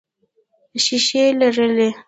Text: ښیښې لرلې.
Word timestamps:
ښیښې 0.83 1.23
لرلې. 1.39 1.89